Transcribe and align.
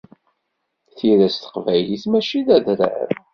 Tira 0.95 1.27
s 1.33 1.35
teqbaylit, 1.41 2.03
mačči 2.11 2.39
d 2.47 2.49
adrar. 2.57 3.09